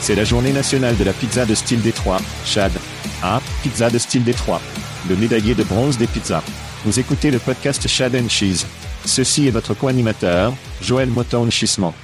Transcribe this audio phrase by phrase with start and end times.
[0.00, 2.72] C'est la journée nationale de la pizza de style Détroit, Chad.
[3.22, 4.60] Ah, pizza de style Détroit.
[5.08, 6.42] Le médaillé de bronze des pizzas.
[6.84, 8.64] Vous écoutez le podcast Chad and Cheese.
[9.04, 11.10] Ceci est votre co-animateur, Joël
[11.50, 11.94] Chissement.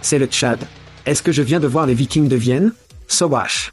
[0.00, 0.66] C'est le Tchad.
[1.06, 2.72] Est-ce que je viens de voir les Vikings de Vienne?
[3.06, 3.72] Sowash.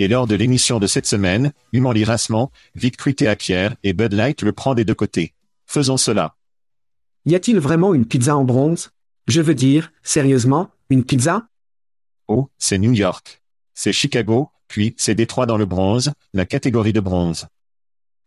[0.00, 4.52] Et lors de l'émission de cette semaine, Human Lirassement, Vic Théaquière et Bud Light le
[4.52, 5.34] prend des deux côtés.
[5.66, 6.34] Faisons cela.
[7.26, 8.90] Y a-t-il vraiment une pizza en bronze?
[9.28, 11.48] Je veux dire, sérieusement, une pizza?
[12.28, 13.40] Oh, c'est New York.
[13.74, 17.46] C'est Chicago, puis c'est Détroit dans le bronze, la catégorie de bronze.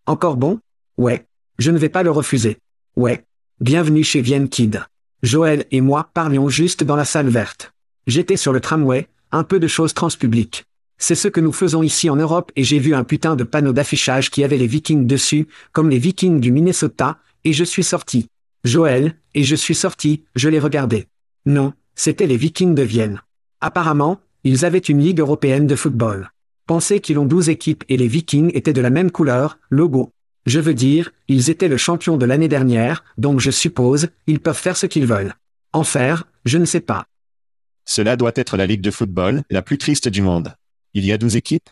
[0.06, 0.60] Encore bon?
[0.98, 1.26] Ouais.
[1.58, 2.60] Je ne vais pas le refuser.
[2.96, 3.26] Ouais.
[3.60, 4.82] Bienvenue chez Vienne Kid.
[5.22, 7.74] Joël et moi parlions juste dans la salle verte.
[8.08, 10.64] J'étais sur le tramway, un peu de choses transpubliques.
[10.98, 13.74] C'est ce que nous faisons ici en Europe et j'ai vu un putain de panneau
[13.74, 18.28] d'affichage qui avait les Vikings dessus, comme les Vikings du Minnesota, et je suis sorti.
[18.64, 21.08] Joël, et je suis sorti, je les regardais.
[21.46, 23.22] Non, c'était les Vikings de Vienne.
[23.62, 26.32] Apparemment, ils avaient une ligue européenne de football.
[26.66, 30.14] Pensez qu'ils ont 12 équipes et les Vikings étaient de la même couleur, logo.
[30.46, 34.58] Je veux dire, ils étaient le champion de l'année dernière, donc je suppose, ils peuvent
[34.58, 35.36] faire ce qu'ils veulent.
[35.74, 37.06] En faire, je ne sais pas.
[37.86, 40.54] Cela doit être la ligue de football la plus triste du monde.
[40.94, 41.70] Il y a 12 équipes?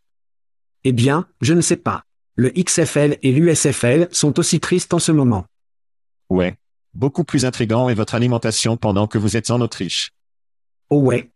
[0.84, 2.04] Eh bien, je ne sais pas.
[2.36, 5.46] Le XFL et l'USFL sont aussi tristes en ce moment.
[6.30, 6.56] Ouais.
[6.94, 10.12] Beaucoup plus intrigant est votre alimentation pendant que vous êtes en Autriche.
[10.90, 11.30] Oh ouais.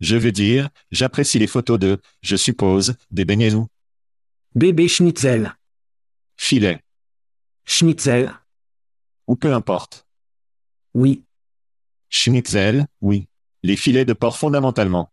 [0.00, 3.66] Je veux dire, j'apprécie les photos de, je suppose, des beignets ou
[4.54, 5.54] Bébé schnitzel.
[6.36, 6.82] filets,
[7.64, 8.32] Schnitzel.
[9.26, 10.06] ou peu importe.
[10.94, 11.22] Oui.
[12.08, 13.26] Schnitzel, oui.
[13.62, 15.10] Les filets de porc fondamentalement.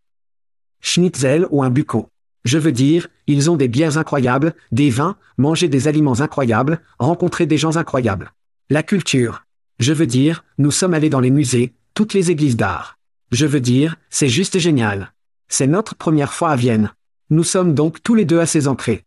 [0.80, 2.08] Schnitzel ou un bucco.
[2.44, 7.44] Je veux dire, ils ont des bières incroyables, des vins, manger des aliments incroyables, rencontrer
[7.46, 8.32] des gens incroyables.
[8.70, 9.44] La culture.
[9.80, 12.98] Je veux dire, nous sommes allés dans les musées, toutes les églises d'art.
[13.32, 15.12] Je veux dire, c'est juste génial.
[15.48, 16.92] C'est notre première fois à Vienne.
[17.30, 19.04] Nous sommes donc tous les deux assez ancrés.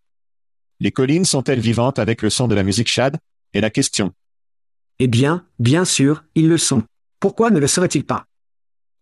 [0.82, 3.18] Les collines sont-elles vivantes avec le son de la musique Chad?
[3.54, 4.14] Est la question.
[5.00, 6.84] Eh bien, bien sûr, ils le sont.
[7.20, 8.26] Pourquoi ne le seraient-ils pas?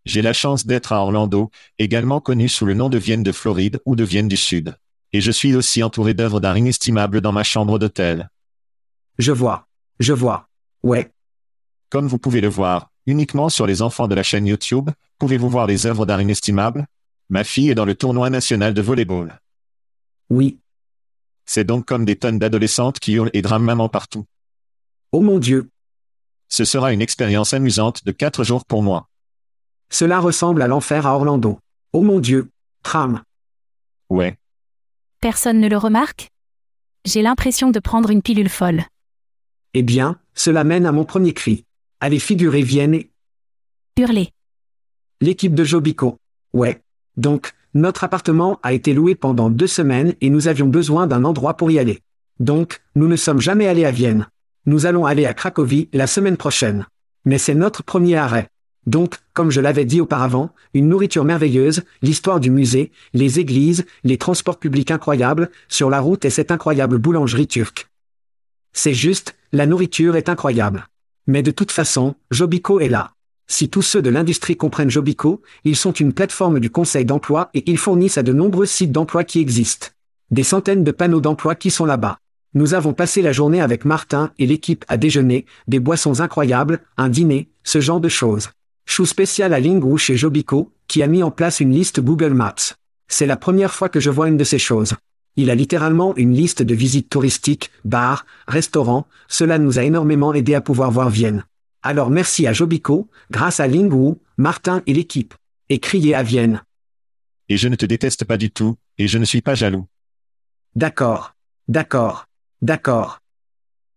[0.06, 3.80] J'ai la chance d'être à Orlando, également connu sous le nom de Vienne de Floride
[3.86, 4.78] ou de Vienne du Sud.
[5.14, 8.30] Et je suis aussi entouré d'œuvres d'art inestimables dans ma chambre d'hôtel.
[9.18, 9.68] Je vois.
[10.00, 10.48] Je vois.
[10.84, 11.12] Ouais.
[11.90, 15.66] Comme vous pouvez le voir, uniquement sur les enfants de la chaîne YouTube, pouvez-vous voir
[15.66, 16.86] les œuvres d'art inestimables?
[17.30, 19.42] Ma fille est dans le tournoi national de volleyball.
[20.30, 20.60] Oui.
[21.46, 24.26] C'est donc comme des tonnes d'adolescentes qui hurlent et drament maman partout.
[25.12, 25.70] Oh mon Dieu.
[26.50, 29.08] Ce sera une expérience amusante de quatre jours pour moi.
[29.90, 31.60] Cela ressemble à l'enfer à Orlando.
[31.94, 32.50] Oh mon Dieu.
[32.84, 33.24] Tram.
[34.10, 34.38] Ouais.
[35.22, 36.30] Personne ne le remarque?
[37.06, 38.84] J'ai l'impression de prendre une pilule folle.
[39.74, 41.66] Eh bien, cela mène à mon premier cri.
[42.00, 43.10] Allez figurer Vienne et
[43.98, 44.30] Hurler.
[45.20, 46.20] l'équipe de Jobico.
[46.54, 46.84] Ouais.
[47.16, 51.58] Donc, notre appartement a été loué pendant deux semaines et nous avions besoin d'un endroit
[51.58, 52.02] pour y aller.
[52.40, 54.28] Donc, nous ne sommes jamais allés à Vienne.
[54.68, 56.86] Nous allons aller à Cracovie la semaine prochaine.
[57.26, 58.50] Mais c'est notre premier arrêt.
[58.86, 64.18] Donc, comme je l'avais dit auparavant, une nourriture merveilleuse, l'histoire du musée, les églises, les
[64.20, 67.88] transports publics incroyables, sur la route et cette incroyable boulangerie turque.
[68.72, 70.88] C'est juste, la nourriture est incroyable.
[71.28, 73.12] Mais de toute façon, Jobico est là.
[73.48, 77.70] Si tous ceux de l'industrie comprennent Jobico, ils sont une plateforme du conseil d'emploi et
[77.70, 79.88] ils fournissent à de nombreux sites d'emploi qui existent.
[80.32, 82.18] Des centaines de panneaux d'emploi qui sont là-bas.
[82.54, 87.10] Nous avons passé la journée avec Martin et l'équipe à déjeuner, des boissons incroyables, un
[87.10, 88.50] dîner, ce genre de choses.
[88.86, 92.56] Chou spécial à Lingu chez Jobico, qui a mis en place une liste Google Maps.
[93.10, 94.96] C'est la première fois que je vois une de ces choses.
[95.38, 100.56] Il a littéralement une liste de visites touristiques, bars, restaurants, cela nous a énormément aidé
[100.56, 101.46] à pouvoir voir Vienne.
[101.84, 105.36] Alors merci à Jobico, grâce à Lingu, Martin et l'équipe.
[105.70, 106.64] Et crier à Vienne.
[107.50, 109.86] Et je ne te déteste pas du tout, et je ne suis pas jaloux.
[110.76, 111.36] D'accord.
[111.68, 112.26] D'accord.
[112.62, 113.20] D'accord.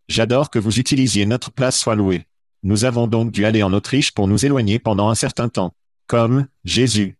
[0.08, 2.26] J'adore que vous utilisiez notre place soit louée.
[2.62, 5.72] Nous avons donc dû aller en Autriche pour nous éloigner pendant un certain temps.
[6.06, 7.16] Comme, Jésus.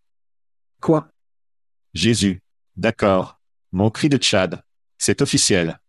[0.81, 1.09] Quoi?
[1.95, 2.43] Jésus.
[2.77, 3.40] D'accord.
[3.73, 4.63] Mon cri de Tchad.
[4.99, 5.81] C'est officiel.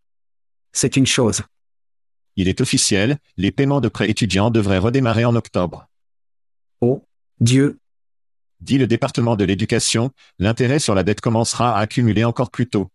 [0.71, 1.41] C'est une chose.
[2.35, 5.87] Il est officiel, les paiements de prêts étudiants devraient redémarrer en octobre.
[6.79, 7.03] Oh,
[7.39, 7.79] Dieu.
[8.59, 12.89] Dit le département de l'éducation, l'intérêt sur la dette commencera à accumuler encore plus tôt.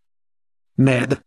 [0.78, 1.20] Merde.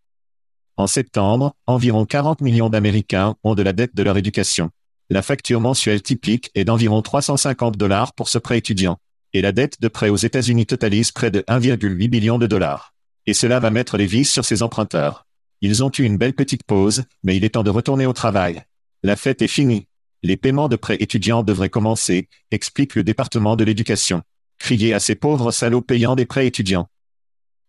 [0.78, 4.70] En septembre, environ 40 millions d'Américains ont de la dette de leur éducation.
[5.10, 8.98] La facture mensuelle typique est d'environ 350 dollars pour ce prêt étudiant.
[9.34, 12.94] Et la dette de prêt aux États-Unis totalise près de 1,8 billion de dollars.
[13.30, 15.28] Et cela va mettre les vis sur ces emprunteurs.
[15.62, 18.64] Ils ont eu une belle petite pause, mais il est temps de retourner au travail.
[19.04, 19.86] La fête est finie.
[20.24, 24.24] Les paiements de prêts étudiants devraient commencer, explique le département de l'éducation.
[24.58, 26.88] Criez à ces pauvres salauds payant des prêts étudiants.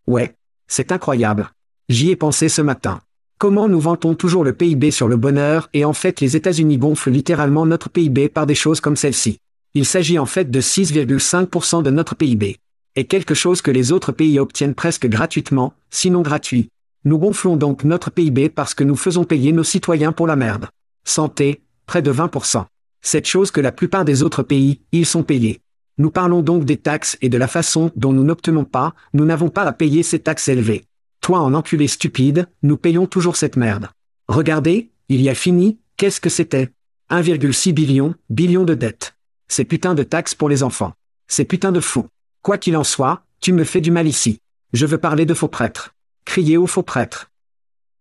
[0.06, 0.34] Ouais.
[0.66, 1.50] C'est incroyable.
[1.90, 3.02] J'y ai pensé ce matin.
[3.36, 7.10] Comment nous vantons toujours le PIB sur le bonheur et en fait les États-Unis gonflent
[7.10, 9.40] littéralement notre PIB par des choses comme celle-ci.
[9.74, 12.56] Il s'agit en fait de 6,5% de notre PIB.
[12.96, 16.70] Et quelque chose que les autres pays obtiennent presque gratuitement, sinon gratuit.
[17.04, 20.68] Nous gonflons donc notre PIB parce que nous faisons payer nos citoyens pour la merde.
[21.04, 22.64] Santé, près de 20%.
[23.00, 25.60] Cette chose que la plupart des autres pays, ils sont payés.
[25.98, 29.50] Nous parlons donc des taxes et de la façon dont nous n'obtenons pas, nous n'avons
[29.50, 30.84] pas à payer ces taxes élevées.
[31.20, 33.88] Toi en enculé stupide, nous payons toujours cette merde.
[34.28, 36.70] Regardez, il y a fini, qu'est-ce que c'était?
[37.10, 39.14] 1,6 billion, billion de dettes.
[39.48, 40.92] C'est putain de taxes pour les enfants.
[41.28, 42.06] C'est putain de fou.
[42.42, 44.40] Quoi qu'il en soit, tu me fais du mal ici.
[44.72, 45.94] Je veux parler de faux prêtres.
[46.24, 47.30] Criez aux faux prêtres.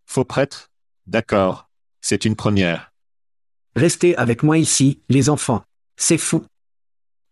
[0.06, 0.70] Faux prêtres?
[1.06, 1.68] D'accord.
[2.00, 2.90] C'est une première.
[3.76, 5.62] Restez avec moi ici, les enfants.
[5.98, 6.42] C'est fou.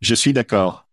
[0.02, 0.86] Je suis d'accord.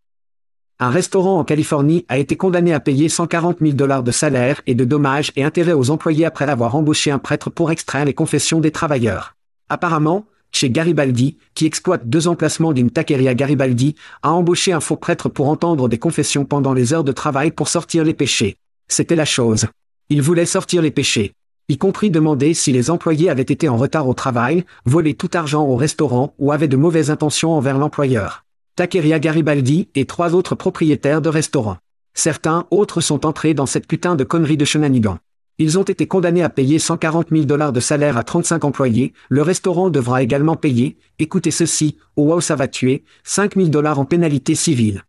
[0.80, 4.76] Un restaurant en Californie a été condamné à payer 140 000 dollars de salaire et
[4.76, 8.62] de dommages et intérêts aux employés après avoir embauché un prêtre pour extraire les confessions
[8.62, 9.36] des travailleurs.
[9.68, 15.28] Apparemment, chez Garibaldi, qui exploite deux emplacements d'une taqueria Garibaldi, a embauché un faux prêtre
[15.28, 18.56] pour entendre des confessions pendant les heures de travail pour sortir les péchés.
[18.88, 19.68] C'était la chose.
[20.10, 21.34] Il voulait sortir les péchés.
[21.68, 25.64] Y compris demander si les employés avaient été en retard au travail, volé tout argent
[25.66, 28.46] au restaurant ou avaient de mauvaises intentions envers l'employeur.
[28.76, 31.78] Taqueria Garibaldi et trois autres propriétaires de restaurants.
[32.14, 35.18] Certains autres sont entrés dans cette putain de connerie de shenanigans.
[35.58, 39.42] Ils ont été condamnés à payer 140 000 dollars de salaire à 35 employés, le
[39.42, 44.06] restaurant devra également payer, écoutez ceci, oh wow ça va tuer, 5 000 dollars en
[44.06, 45.04] pénalité civile.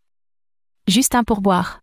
[0.87, 1.81] Juste un pourboire.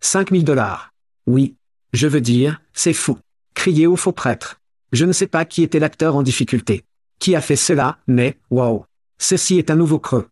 [0.00, 0.92] 5 000 dollars.
[1.26, 1.56] Oui.
[1.92, 3.18] Je veux dire, c'est fou.
[3.54, 4.60] Criez au faux prêtre.
[4.92, 6.84] Je ne sais pas qui était l'acteur en difficulté.
[7.18, 8.86] Qui a fait cela, mais, wow.
[9.18, 10.28] Ceci est un nouveau creux.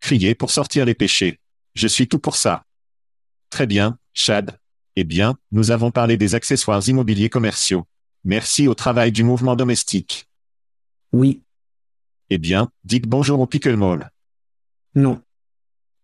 [0.00, 1.38] Criez pour sortir les péchés.
[1.74, 2.64] Je suis tout pour ça.
[3.50, 4.58] Très bien, Chad.
[4.96, 7.84] Eh bien, nous avons parlé des accessoires immobiliers commerciaux.
[8.22, 10.28] Merci au travail du mouvement domestique.
[11.12, 11.42] Oui.
[12.30, 14.10] Eh bien, dites bonjour au Pickle Mall.
[14.94, 15.20] Non.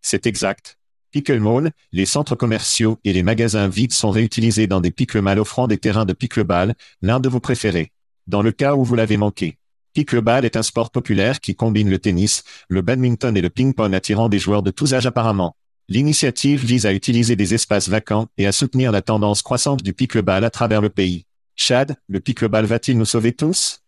[0.01, 0.77] C'est exact.
[1.11, 5.67] Pickle Mall, les centres commerciaux et les magasins vides sont réutilisés dans des pickleball offrant
[5.67, 7.91] des terrains de pickleball, l'un de vos préférés.
[8.27, 9.57] Dans le cas où vous l'avez manqué.
[9.93, 14.29] Pickleball est un sport populaire qui combine le tennis, le badminton et le ping-pong attirant
[14.29, 15.55] des joueurs de tous âges apparemment.
[15.93, 20.45] L'initiative vise à utiliser des espaces vacants et à soutenir la tendance croissante du pickleball
[20.45, 21.25] à travers le pays.
[21.57, 23.81] Chad, le pickleball va-t-il nous sauver tous?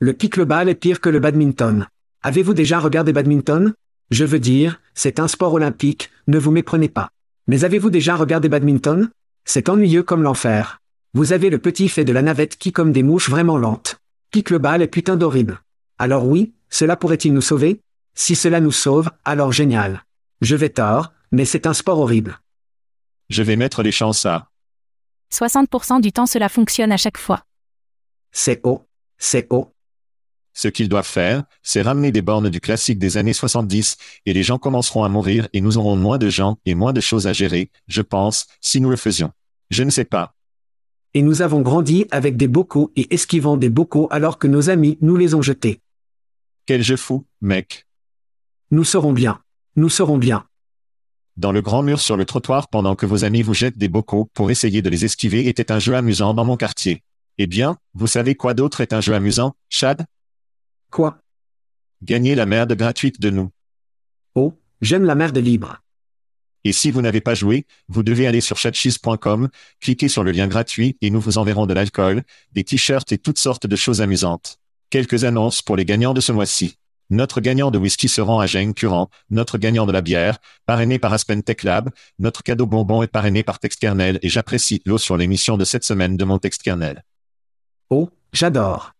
[0.00, 1.86] Le pickleball est pire que le badminton.
[2.24, 3.72] Avez-vous déjà regardé badminton?
[4.10, 7.10] Je veux dire, c'est un sport olympique, ne vous méprenez pas.
[7.46, 9.08] Mais avez-vous déjà regardé badminton?
[9.44, 10.80] C'est ennuyeux comme l'enfer.
[11.14, 14.00] Vous avez le petit fait de la navette qui comme des mouches vraiment lentes.
[14.32, 15.60] Pickleball est putain d'horrible.
[15.98, 17.78] Alors oui, cela pourrait-il nous sauver?
[18.16, 20.02] Si cela nous sauve, alors génial.
[20.42, 22.40] Je vais tort, mais c'est un sport horrible.
[23.28, 24.50] Je vais mettre les chances à.
[25.32, 27.44] 60% du temps cela fonctionne à chaque fois.
[28.32, 28.84] C'est haut.
[29.18, 29.72] C'est haut.
[30.52, 33.96] Ce qu'ils doivent faire, c'est ramener des bornes du classique des années 70,
[34.26, 37.00] et les gens commenceront à mourir et nous aurons moins de gens et moins de
[37.00, 39.30] choses à gérer, je pense, si nous le faisions.
[39.70, 40.34] Je ne sais pas.
[41.14, 44.98] Et nous avons grandi avec des bocaux et esquivant des bocaux alors que nos amis
[45.02, 45.80] nous les ont jetés.
[46.66, 47.86] Quel jeu fou, mec.
[48.72, 49.40] Nous serons bien.
[49.74, 50.44] Nous serons bien.
[51.38, 54.28] Dans le grand mur sur le trottoir pendant que vos amis vous jettent des bocaux
[54.34, 57.02] pour essayer de les esquiver était un jeu amusant dans mon quartier.
[57.38, 60.04] Eh bien, vous savez quoi d'autre est un jeu amusant, Chad?
[60.90, 61.16] Quoi?
[62.02, 63.50] Gagner la merde gratuite de nous.
[64.34, 64.52] Oh,
[64.82, 65.78] j'aime la merde libre.
[66.64, 69.48] Et si vous n'avez pas joué, vous devez aller sur chatcheese.com,
[69.80, 73.38] cliquer sur le lien gratuit et nous vous enverrons de l'alcool, des t-shirts et toutes
[73.38, 74.60] sortes de choses amusantes.
[74.90, 76.76] Quelques annonces pour les gagnants de ce mois-ci.
[77.12, 80.98] Notre gagnant de whisky se rend à Jane Curant, notre gagnant de la bière, parrainé
[80.98, 85.18] par Aspen Tech Lab, notre cadeau bonbon est parrainé par Textkernel et j'apprécie l'eau sur
[85.18, 87.04] l'émission de cette semaine de mon Textkernel.
[87.90, 88.94] Oh, j'adore.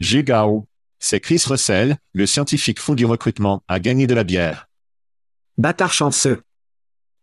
[0.00, 0.66] Gigao.
[0.98, 4.70] C'est Chris Russell, le scientifique fou du recrutement, a gagné de la bière.
[5.58, 6.40] Bâtard chanceux.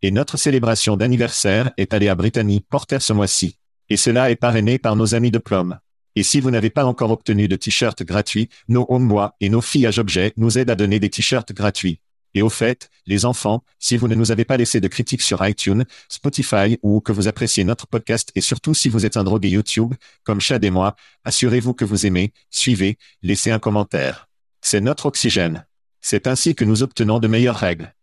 [0.03, 3.57] Et notre célébration d'anniversaire est allée à Brittany Porter ce mois-ci.
[3.89, 5.79] Et cela est parrainé par nos amis de Plum.
[6.15, 9.99] Et si vous n'avez pas encore obtenu de t-shirts gratuits, nos homebois et nos filles
[9.99, 11.99] objets nous aident à donner des t-shirts gratuits.
[12.35, 15.45] Et au fait, les enfants, si vous ne nous avez pas laissé de critiques sur
[15.47, 19.49] iTunes, Spotify ou que vous appréciez notre podcast et surtout si vous êtes un drogué
[19.49, 19.93] YouTube,
[20.23, 24.29] comme Chad et moi, assurez-vous que vous aimez, suivez, laissez un commentaire.
[24.61, 25.65] C'est notre oxygène.
[26.01, 27.93] C'est ainsi que nous obtenons de meilleures règles.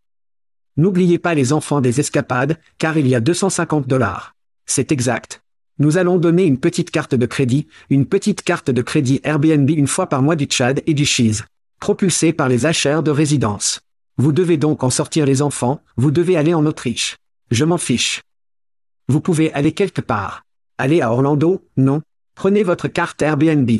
[0.76, 4.36] N'oubliez pas les enfants des escapades, car il y a 250 dollars.
[4.64, 5.42] C'est exact.
[5.80, 9.86] Nous allons donner une petite carte de crédit, une petite carte de crédit Airbnb une
[9.86, 11.44] fois par mois du Tchad et du Cheese.
[11.80, 13.80] Propulsée par les achères de résidence.
[14.18, 17.16] Vous devez donc en sortir les enfants, vous devez aller en Autriche.
[17.50, 18.20] Je m'en fiche.
[19.08, 20.42] Vous pouvez aller quelque part.
[20.76, 22.02] Aller à Orlando, non.
[22.34, 23.70] Prenez votre carte Airbnb.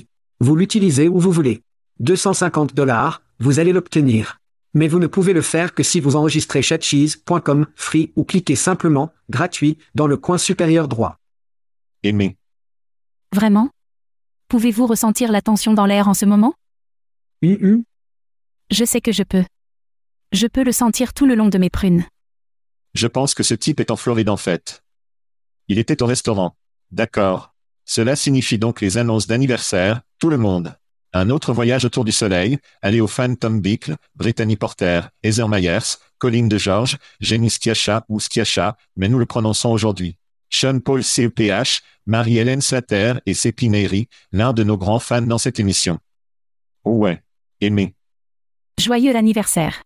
[0.40, 1.60] Vous l'utilisez où vous voulez.
[1.98, 4.38] 250 dollars, vous allez l'obtenir.
[4.72, 9.12] Mais vous ne pouvez le faire que si vous enregistrez chatcheese.com free ou cliquez simplement,
[9.28, 11.19] gratuit, dans le coin supérieur droit.
[12.02, 12.36] Aimez.
[13.32, 13.70] Vraiment?
[14.48, 16.54] Pouvez-vous ressentir la tension dans l'air en ce moment?
[17.42, 17.84] UU,
[18.70, 19.44] Je sais que je peux.
[20.32, 22.04] Je peux le sentir tout le long de mes prunes.
[22.94, 24.82] Je pense que ce type est en Floride en fait.
[25.68, 26.56] Il était au restaurant.
[26.90, 27.54] D'accord.
[27.84, 30.76] Cela signifie donc les annonces d'anniversaire, tout le monde.
[31.12, 35.96] Un autre voyage autour du soleil, aller au fan Tom Bickle, Brittany Porter, Heather Myers,
[36.18, 40.16] Colline de George, Jenny Stiacha ou Stiacha, mais nous le prononçons aujourd'hui.
[40.50, 45.60] Sean Paul CEPH, Marie-Hélène Slater et Sepi Neri, l'un de nos grands fans dans cette
[45.60, 45.98] émission.
[46.84, 47.22] Oh ouais.
[47.60, 47.94] Aimé.
[48.78, 49.82] Joyeux anniversaire.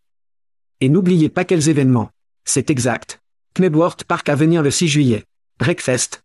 [0.81, 2.11] et n'oubliez pas quels événements.
[2.45, 3.21] C'est exact.
[3.55, 5.25] Knebworth Park à venir le 6 juillet.
[5.59, 6.23] Breakfast.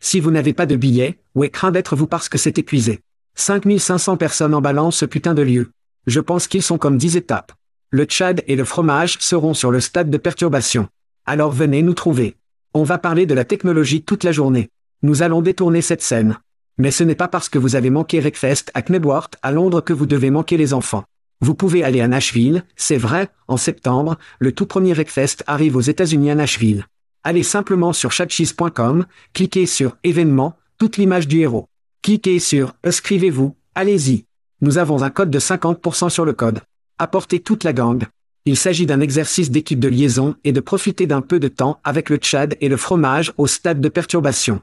[0.00, 3.00] Si vous n'avez pas de billet, ouais craint d'être vous parce que c'est épuisé.
[3.36, 5.70] 5500 personnes en balance ce putain de lieu.
[6.06, 7.52] Je pense qu'ils sont comme 10 étapes.
[7.90, 10.88] Le Tchad et le fromage seront sur le stade de perturbation.
[11.26, 12.36] Alors venez nous trouver.
[12.72, 14.68] On va parler de la technologie toute la journée.
[15.02, 16.38] Nous allons détourner cette scène.
[16.78, 19.92] Mais ce n'est pas parce que vous avez manqué Wreckfest à Knebworth à Londres que
[19.92, 21.02] vous devez manquer les enfants.
[21.40, 25.80] Vous pouvez aller à Nashville, c'est vrai, en septembre, le tout premier Wreckfest arrive aux
[25.80, 26.86] États-Unis à Nashville.
[27.24, 31.66] Allez simplement sur chatcheese.com, cliquez sur événements, toute l'image du héros.
[32.02, 34.26] Cliquez sur inscrivez-vous, allez-y.
[34.60, 36.60] Nous avons un code de 50% sur le code.
[36.98, 38.04] Apportez toute la gang.
[38.50, 42.10] Il s'agit d'un exercice d'équipe de liaison et de profiter d'un peu de temps avec
[42.10, 44.60] le Tchad et le fromage au stade de perturbation.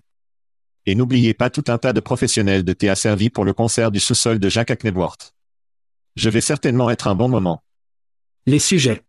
[0.85, 4.01] Et n'oubliez pas tout un tas de professionnels de thé asservis pour le concert du
[4.01, 5.33] sous-sol de Jacques Knebworth.
[6.17, 7.63] Je vais certainement être un bon moment.
[8.45, 9.03] Les sujets.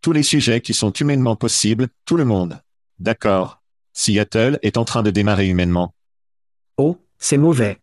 [0.00, 2.62] Tous les sujets qui sont humainement possibles, tout le monde.
[3.00, 3.64] D'accord.
[3.94, 5.92] Seattle est en train de démarrer humainement.
[6.76, 7.80] Oh, c'est mauvais.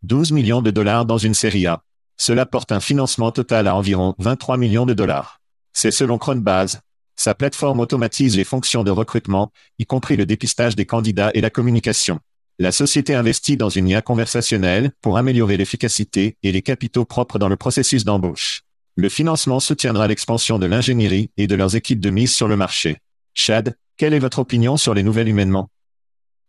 [0.00, 1.82] 12 millions de dollars dans une série A.
[2.16, 5.40] Cela porte un financement total à environ 23 millions de dollars.
[5.72, 6.80] C'est selon Cronbase.
[7.16, 11.50] Sa plateforme automatise les fonctions de recrutement, y compris le dépistage des candidats et la
[11.50, 12.20] communication.
[12.58, 17.48] La société investit dans une IA conversationnelle pour améliorer l'efficacité et les capitaux propres dans
[17.48, 18.62] le processus d'embauche.
[18.96, 22.96] Le financement soutiendra l'expansion de l'ingénierie et de leurs équipes de mise sur le marché.
[23.34, 25.68] Chad, quelle est votre opinion sur les nouvelles humainement?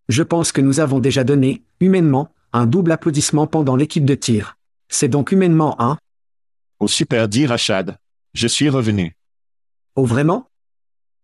[0.07, 4.56] Je pense que nous avons déjà donné, humainement, un double applaudissement pendant l'équipe de tir.
[4.89, 5.97] C'est donc humainement un.
[6.79, 7.97] Au super dire à Chad.
[8.33, 9.15] Je suis revenu.
[9.95, 10.49] Oh vraiment?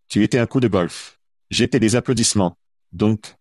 [0.09, 1.19] Tu étais un coup de golf.
[1.49, 2.57] J'étais des applaudissements.
[2.91, 3.35] Donc,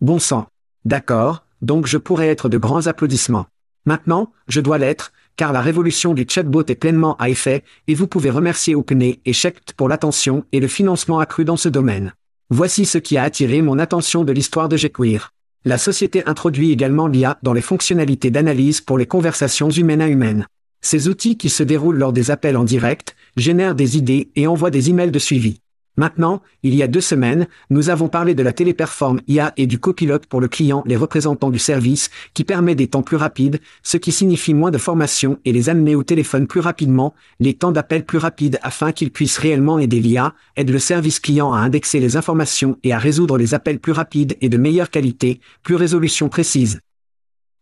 [0.00, 0.48] Bon sang.
[0.84, 3.46] D'accord, donc je pourrais être de grands applaudissements.
[3.84, 8.08] Maintenant, je dois l'être, car la révolution du chatbot est pleinement à effet, et vous
[8.08, 12.14] pouvez remercier OpenAI et Shecht pour l'attention et le financement accru dans ce domaine.
[12.50, 15.32] Voici ce qui a attiré mon attention de l'histoire de Jequir.
[15.64, 20.48] La société introduit également l'IA dans les fonctionnalités d'analyse pour les conversations humaines à humaines.
[20.80, 24.72] Ces outils qui se déroulent lors des appels en direct, génèrent des idées et envoient
[24.72, 25.61] des emails de suivi.
[25.98, 29.78] Maintenant, il y a deux semaines, nous avons parlé de la téléperform IA et du
[29.78, 33.98] copilote pour le client, les représentants du service, qui permet des temps plus rapides, ce
[33.98, 38.06] qui signifie moins de formation et les amener au téléphone plus rapidement, les temps d'appel
[38.06, 42.16] plus rapides afin qu'ils puissent réellement aider l'IA, aide le service client à indexer les
[42.16, 46.80] informations et à résoudre les appels plus rapides et de meilleure qualité, plus résolution précise.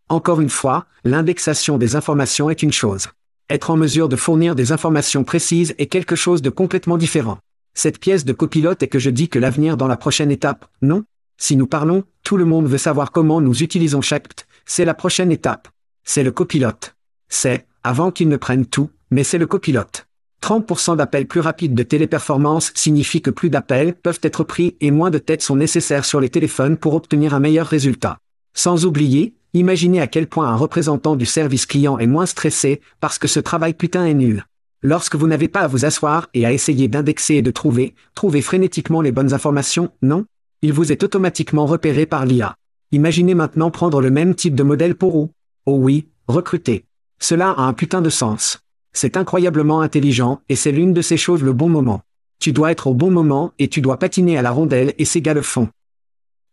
[0.07, 3.09] Encore une fois, l'indexation des informations est une chose.
[3.49, 7.39] Être en mesure de fournir des informations précises est quelque chose de complètement différent.
[7.73, 11.03] Cette pièce de copilote est que je dis que l'avenir dans la prochaine étape, non
[11.37, 15.31] Si nous parlons, tout le monde veut savoir comment nous utilisons chaque c'est la prochaine
[15.31, 15.67] étape.
[16.03, 16.95] C'est le copilote.
[17.29, 20.07] C'est, avant qu'ils ne prennent tout, mais c'est le copilote.
[20.41, 25.11] 30% d'appels plus rapides de téléperformance signifie que plus d'appels peuvent être pris et moins
[25.11, 28.17] de têtes sont nécessaires sur les téléphones pour obtenir un meilleur résultat.
[28.53, 33.19] Sans oublier, imaginez à quel point un représentant du service client est moins stressé parce
[33.19, 34.45] que ce travail putain est nul.
[34.83, 38.41] Lorsque vous n'avez pas à vous asseoir et à essayer d'indexer et de trouver, trouver
[38.41, 40.25] frénétiquement les bonnes informations, non?
[40.63, 42.55] Il vous est automatiquement repéré par l'IA.
[42.91, 45.31] Imaginez maintenant prendre le même type de modèle pour vous.
[45.67, 46.85] Oh oui, recruter.
[47.19, 48.59] Cela a un putain de sens.
[48.91, 52.01] C'est incroyablement intelligent et c'est l'une de ces choses le bon moment.
[52.39, 55.21] Tu dois être au bon moment et tu dois patiner à la rondelle et c'est
[55.21, 55.69] gars le fond.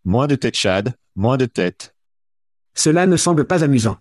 [0.04, 1.94] Moins de tête Chad, moins de tête.
[2.74, 3.96] Cela ne semble pas amusant.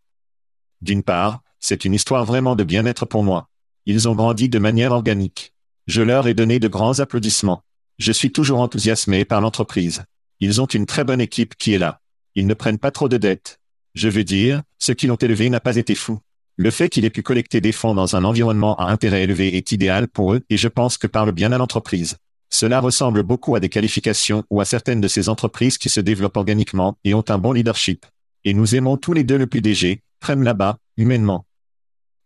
[0.81, 3.47] D'une part, c'est une histoire vraiment de bien-être pour moi.
[3.89, 5.53] Ils ont grandi de manière organique.
[5.87, 7.63] Je leur ai donné de grands applaudissements.
[7.99, 10.03] Je suis toujours enthousiasmé par l'entreprise.
[10.41, 12.01] Ils ont une très bonne équipe qui est là.
[12.35, 13.61] Ils ne prennent pas trop de dettes.
[13.95, 16.19] Je veux dire, ce qu'ils ont élevé n'a pas été fou.
[16.57, 19.71] Le fait qu'il ait pu collecter des fonds dans un environnement à intérêt élevé est
[19.71, 22.17] idéal pour eux et je pense que parle bien à l'entreprise.
[22.49, 26.35] Cela ressemble beaucoup à des qualifications ou à certaines de ces entreprises qui se développent
[26.35, 28.05] organiquement et ont un bon leadership.
[28.43, 31.45] Et nous aimons tous les deux le PDG, Prem là-bas, humainement.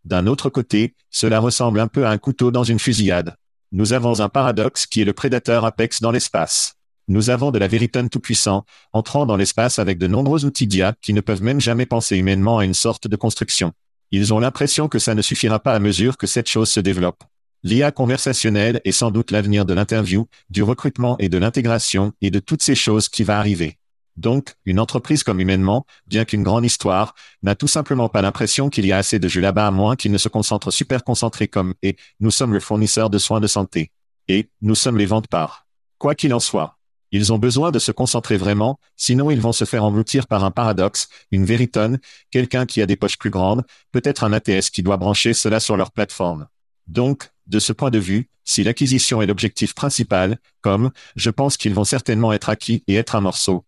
[0.03, 3.35] D'un autre côté, cela ressemble un peu à un couteau dans une fusillade.
[3.71, 6.75] Nous avons un paradoxe qui est le prédateur Apex dans l'espace.
[7.07, 11.13] Nous avons de la vérité tout-puissant, entrant dans l'espace avec de nombreux outils d'IA qui
[11.13, 13.73] ne peuvent même jamais penser humainement à une sorte de construction.
[14.11, 17.23] Ils ont l'impression que ça ne suffira pas à mesure que cette chose se développe.
[17.63, 22.39] L'IA conversationnelle est sans doute l'avenir de l'interview, du recrutement et de l'intégration et de
[22.39, 23.77] toutes ces choses qui va arriver.
[24.21, 28.85] Donc, une entreprise comme humainement, bien qu'une grande histoire, n'a tout simplement pas l'impression qu'il
[28.85, 31.73] y a assez de jus là-bas à moins qu'il ne se concentre super concentré comme
[31.81, 33.91] et nous sommes le fournisseur de soins de santé.
[34.27, 35.65] Et nous sommes les ventes par.
[35.97, 36.77] Quoi qu'il en soit.
[37.11, 40.51] Ils ont besoin de se concentrer vraiment, sinon ils vont se faire engloutir par un
[40.51, 41.97] paradoxe, une véritone,
[42.29, 45.77] quelqu'un qui a des poches plus grandes, peut-être un ATS qui doit brancher cela sur
[45.77, 46.47] leur plateforme.
[46.85, 51.73] Donc, de ce point de vue, si l'acquisition est l'objectif principal, comme, je pense qu'ils
[51.73, 53.65] vont certainement être acquis et être un morceau,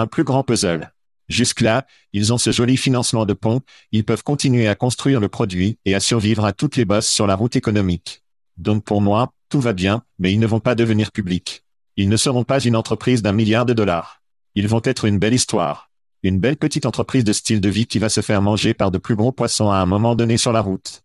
[0.00, 0.92] un plus grand puzzle.
[1.28, 3.60] Jusque-là, ils ont ce joli financement de pont,
[3.92, 7.26] ils peuvent continuer à construire le produit et à survivre à toutes les bosses sur
[7.26, 8.22] la route économique.
[8.56, 11.64] Donc pour moi, tout va bien, mais ils ne vont pas devenir publics.
[11.96, 14.20] Ils ne seront pas une entreprise d'un milliard de dollars.
[14.54, 15.90] Ils vont être une belle histoire.
[16.22, 18.98] Une belle petite entreprise de style de vie qui va se faire manger par de
[18.98, 21.04] plus gros poissons à un moment donné sur la route.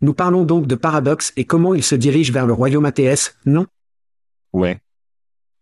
[0.00, 3.66] Nous parlons donc de paradoxe et comment ils se dirigent vers le royaume ATS, non?
[4.52, 4.80] Ouais.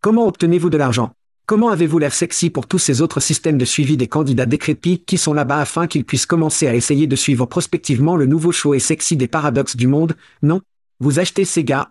[0.00, 1.12] Comment obtenez-vous de l'argent?
[1.50, 5.18] Comment avez-vous l'air sexy pour tous ces autres systèmes de suivi des candidats décrépits qui
[5.18, 8.78] sont là-bas afin qu'ils puissent commencer à essayer de suivre prospectivement le nouveau show et
[8.78, 10.60] sexy des paradoxes du monde Non?
[11.00, 11.90] Vous achetez ces gars?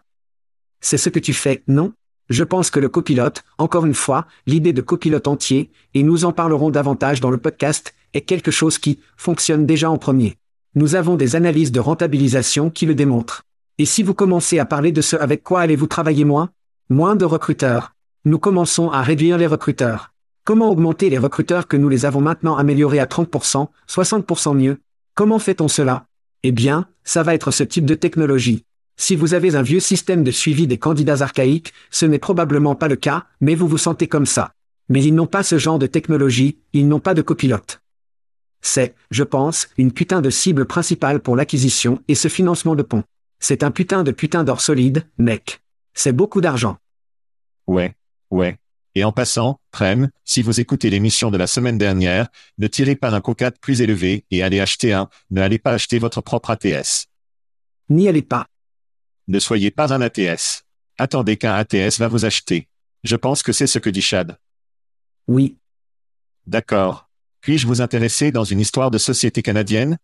[0.79, 1.91] C'est ce que tu fais, non?
[2.29, 6.31] Je pense que le copilote, encore une fois, l'idée de copilote entier, et nous en
[6.31, 10.37] parlerons davantage dans le podcast, est quelque chose qui fonctionne déjà en premier.
[10.75, 13.43] Nous avons des analyses de rentabilisation qui le démontrent.
[13.77, 16.49] Et si vous commencez à parler de ce avec quoi allez-vous travailler moins
[16.89, 17.93] Moins de recruteurs,
[18.29, 20.13] nous commençons à réduire les recruteurs.
[20.45, 24.77] Comment augmenter les recruteurs que nous les avons maintenant améliorés à 30%, 60% mieux?
[25.15, 26.05] Comment fait-on cela?
[26.43, 28.65] Eh bien, ça va être ce type de technologie.
[28.97, 32.87] Si vous avez un vieux système de suivi des candidats archaïques, ce n'est probablement pas
[32.87, 34.51] le cas, mais vous vous sentez comme ça.
[34.89, 37.81] Mais ils n'ont pas ce genre de technologie, ils n'ont pas de copilote.
[38.61, 43.03] C'est, je pense, une putain de cible principale pour l'acquisition et ce financement de pont.
[43.39, 45.61] C'est un putain de putain d'or solide, mec.
[45.95, 46.77] C'est beaucoup d'argent.
[47.65, 47.95] Ouais.
[48.31, 48.57] Ouais.
[48.95, 53.13] Et en passant, Prem, si vous écoutez l'émission de la semaine dernière, ne tirez pas
[53.13, 57.07] un cocat plus élevé et allez acheter un, ne allez pas acheter votre propre ATS.
[57.89, 58.47] N'y allez pas.
[59.27, 60.63] Ne soyez pas un ATS.
[60.97, 62.67] Attendez qu'un ATS va vous acheter.
[63.03, 64.37] Je pense que c'est ce que dit Chad.
[65.27, 65.57] Oui.
[66.47, 67.09] D'accord.
[67.41, 69.97] Puis-je vous intéresser dans une histoire de société canadienne?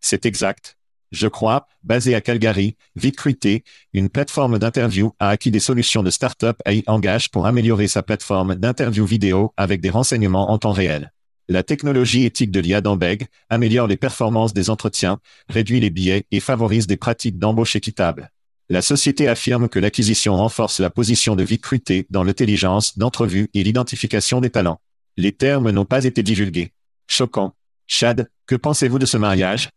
[0.00, 0.76] C'est exact.
[1.12, 6.58] Je crois, basé à Calgary, Vicruité, une plateforme d'interview a acquis des solutions de start-up
[6.66, 11.12] et engage pour améliorer sa plateforme d'interview vidéo avec des renseignements en temps réel.
[11.48, 15.18] La technologie éthique de l'IA d'Ambeg améliore les performances des entretiens,
[15.50, 18.30] réduit les billets et favorise des pratiques d'embauche équitables.
[18.70, 24.40] La société affirme que l'acquisition renforce la position de Vicruité dans l'intelligence d'entrevue et l'identification
[24.40, 24.80] des talents.
[25.18, 26.72] Les termes n'ont pas été divulgués.
[27.06, 27.54] Choquant.
[27.86, 29.68] Chad, que pensez-vous de ce mariage?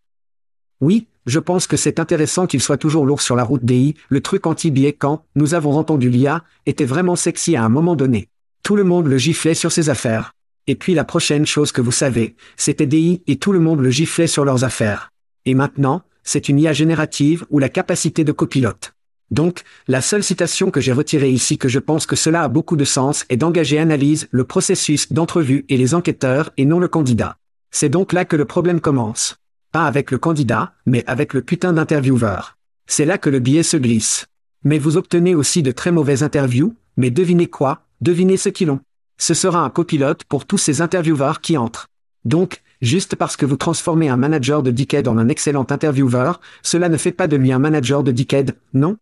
[0.79, 4.21] Oui, je pense que c'est intéressant qu'il soit toujours lourd sur la route DI, le
[4.21, 8.29] truc anti-biais quand, nous avons entendu l'IA, était vraiment sexy à un moment donné.
[8.63, 10.33] Tout le monde le giflait sur ses affaires.
[10.67, 13.89] Et puis la prochaine chose que vous savez, c'était DI et tout le monde le
[13.89, 15.11] giflait sur leurs affaires.
[15.45, 18.93] Et maintenant, c'est une IA générative ou la capacité de copilote.
[19.31, 22.75] Donc, la seule citation que j'ai retirée ici que je pense que cela a beaucoup
[22.75, 27.37] de sens est d'engager analyse le processus d'entrevue et les enquêteurs et non le candidat.
[27.71, 29.37] C'est donc là que le problème commence.
[29.75, 32.57] Pas avec le candidat, mais avec le putain d'intervieweur.
[32.87, 34.25] C'est là que le biais se glisse.
[34.63, 38.79] Mais vous obtenez aussi de très mauvaises interviews, mais devinez quoi, devinez ce qu'ils ont.
[39.17, 41.87] Ce sera un copilote pour tous ces intervieweurs qui entrent.
[42.23, 46.87] Donc, juste parce que vous transformez un manager de Decade en un excellent intervieweur, cela
[46.87, 48.95] ne fait pas de lui un manager de Decade, non?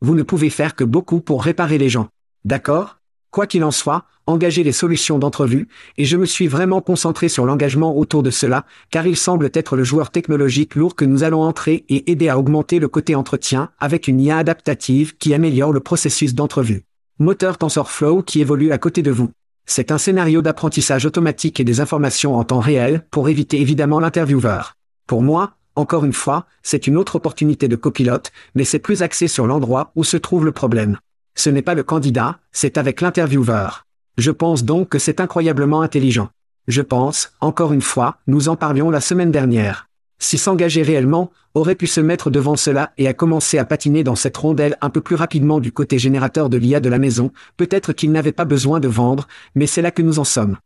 [0.00, 2.10] Vous ne pouvez faire que beaucoup pour réparer les gens.
[2.44, 3.00] D'accord?
[3.32, 7.44] Quoi qu'il en soit, engagez les solutions d'entrevue, et je me suis vraiment concentré sur
[7.44, 11.42] l'engagement autour de cela, car il semble être le joueur technologique lourd que nous allons
[11.42, 15.80] entrer et aider à augmenter le côté entretien avec une IA adaptative qui améliore le
[15.80, 16.84] processus d'entrevue.
[17.18, 19.30] Moteur TensorFlow qui évolue à côté de vous.
[19.66, 24.74] C'est un scénario d'apprentissage automatique et des informations en temps réel pour éviter évidemment l'intervieweur.
[25.06, 29.28] Pour moi, encore une fois, c'est une autre opportunité de copilote, mais c'est plus axé
[29.28, 30.98] sur l'endroit où se trouve le problème.
[31.36, 33.86] Ce n'est pas le candidat, c'est avec l'intervieweur.
[34.20, 36.28] Je pense donc que c'est incroyablement intelligent.
[36.68, 39.88] Je pense, encore une fois, nous en parlions la semaine dernière.
[40.18, 44.16] Si s'engager réellement, aurait pu se mettre devant cela et a commencé à patiner dans
[44.16, 47.94] cette rondelle un peu plus rapidement du côté générateur de l'IA de la maison, peut-être
[47.94, 50.58] qu'il n'avait pas besoin de vendre, mais c'est là que nous en sommes.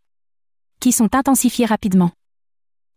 [0.81, 2.11] Qui sont intensifiés rapidement.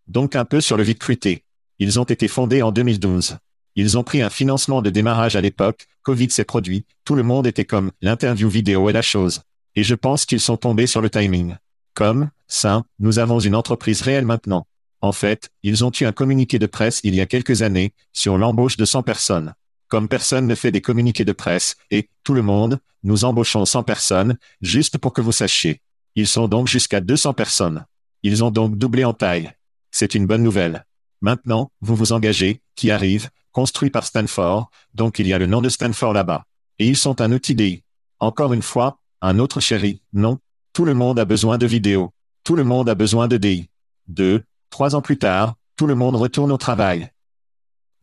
[0.08, 1.44] Donc un peu sur le Vicruité.
[1.78, 3.38] Ils ont été fondés en 2012.
[3.76, 7.46] Ils ont pris un financement de démarrage à l'époque, Covid s'est produit, tout le monde
[7.46, 9.44] était comme, l'interview vidéo est la chose.
[9.78, 11.56] Et je pense qu'ils sont tombés sur le timing.
[11.94, 14.66] Comme, ça, nous avons une entreprise réelle maintenant.
[15.02, 18.40] En fait, ils ont eu un communiqué de presse il y a quelques années, sur
[18.40, 19.54] l'embauche de 100 personnes.
[19.88, 23.84] Comme personne ne fait des communiqués de presse, et, tout le monde, nous embauchons 100
[23.84, 25.80] personnes, juste pour que vous sachiez.
[26.16, 27.86] Ils sont donc jusqu'à 200 personnes.
[28.24, 29.52] Ils ont donc doublé en taille.
[29.92, 30.88] C'est une bonne nouvelle.
[31.22, 35.62] Maintenant, vous vous engagez, qui arrive, construit par Stanford, donc il y a le nom
[35.62, 36.46] de Stanford là-bas.
[36.80, 37.84] Et ils sont un outil DI.
[38.20, 40.40] Encore une fois, un autre chéri, non.
[40.74, 42.14] Tout le monde a besoin de vidéo.
[42.44, 43.70] Tout le monde a besoin de DI.
[44.08, 47.12] Deux, trois ans plus tard, tout le monde retourne au travail.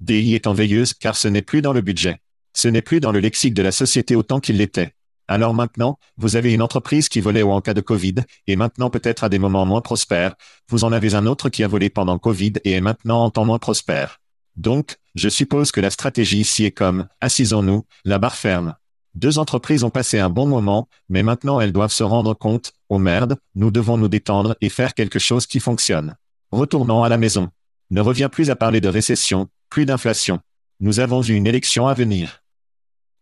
[0.00, 2.20] DI est en veilleuse car ce n'est plus dans le budget.
[2.52, 4.94] Ce n'est plus dans le lexique de la société autant qu'il l'était.
[5.26, 9.24] Alors maintenant, vous avez une entreprise qui volait en cas de Covid, et maintenant peut-être
[9.24, 10.34] à des moments moins prospères,
[10.68, 13.44] vous en avez un autre qui a volé pendant Covid et est maintenant en temps
[13.44, 14.20] moins prospère.
[14.56, 18.74] Donc, je suppose que la stratégie ici est comme, assisons-nous, la barre ferme.
[19.14, 22.98] Deux entreprises ont passé un bon moment, mais maintenant elles doivent se rendre compte, oh
[22.98, 26.16] merde, nous devons nous détendre et faire quelque chose qui fonctionne.
[26.50, 27.50] Retournons à la maison.
[27.90, 30.40] Ne reviens plus à parler de récession, plus d'inflation.
[30.80, 32.42] Nous avons eu une élection à venir.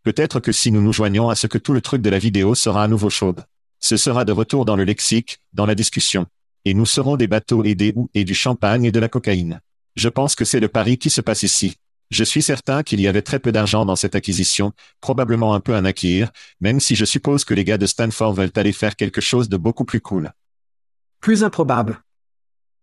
[0.02, 2.54] Peut-être que si nous nous joignons à ce que tout le truc de la vidéo
[2.54, 3.44] sera à nouveau chaude.
[3.78, 6.26] Ce sera de retour dans le lexique, dans la discussion.
[6.64, 9.60] Et nous serons des bateaux et des ou et du champagne et de la cocaïne.
[9.94, 11.76] Je pense que c'est le pari qui se passe ici.
[12.12, 15.74] Je suis certain qu'il y avait très peu d'argent dans cette acquisition, probablement un peu
[15.74, 19.22] un acquire, même si je suppose que les gars de Stanford veulent aller faire quelque
[19.22, 20.30] chose de beaucoup plus cool.
[21.20, 22.02] Plus improbable.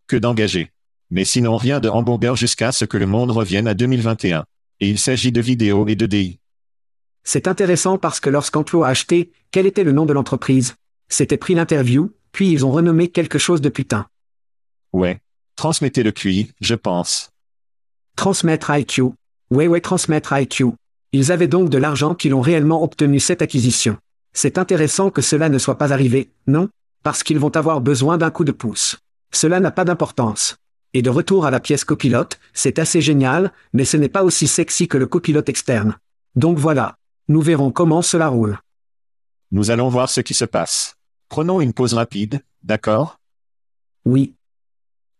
[0.07, 0.71] Que d'engager.
[1.11, 4.45] Mais sinon rien de hamburger jusqu'à ce que le monde revienne à 2021.
[4.79, 6.39] Et il s'agit de vidéo et de DI.
[7.23, 10.73] C'est intéressant parce que lorsqu'Enclos a acheté, quel était le nom de l'entreprise?
[11.07, 14.07] C'était pris l'interview, puis ils ont renommé quelque chose de putain.
[14.91, 15.19] Ouais.
[15.55, 17.29] Transmettez le QI, je pense.
[18.15, 19.13] Transmettre IQ.
[19.51, 20.73] Ouais ouais transmettre IQ.
[21.11, 23.97] Ils avaient donc de l'argent qu'ils ont réellement obtenu cette acquisition.
[24.31, 26.69] C'est intéressant que cela ne soit pas arrivé, non?
[27.01, 28.99] Parce qu'ils vont avoir besoin d'un coup de pouce.
[29.31, 30.57] Cela n'a pas d'importance.
[30.93, 34.47] Et de retour à la pièce copilote, c'est assez génial, mais ce n'est pas aussi
[34.47, 35.97] sexy que le copilote externe.
[36.35, 36.95] Donc voilà.
[37.27, 38.59] Nous verrons comment cela roule.
[39.51, 40.95] Nous allons voir ce qui se passe.
[41.27, 43.19] Prenons une pause rapide, d'accord?
[44.05, 44.33] Oui.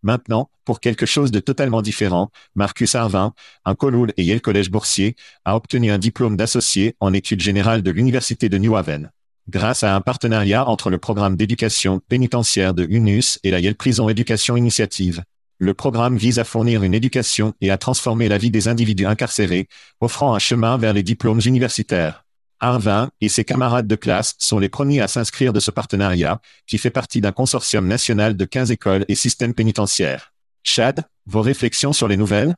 [0.02, 3.34] Maintenant, pour quelque chose de totalement différent, Marcus Arvin,
[3.66, 7.92] un Coloul et Yale Collège boursier, a obtenu un diplôme d'associé en études générales de
[7.92, 9.12] l'Université de New Haven.
[9.50, 14.08] Grâce à un partenariat entre le programme d'éducation pénitentiaire de UNUS et la Yale Prison
[14.08, 15.24] Éducation Initiative.
[15.58, 19.68] Le programme vise à fournir une éducation et à transformer la vie des individus incarcérés,
[20.00, 22.24] offrant un chemin vers les diplômes universitaires.
[22.60, 26.78] Arvin et ses camarades de classe sont les premiers à s'inscrire de ce partenariat, qui
[26.78, 30.34] fait partie d'un consortium national de 15 écoles et systèmes pénitentiaires.
[30.63, 32.56] Chad, vos réflexions sur les nouvelles?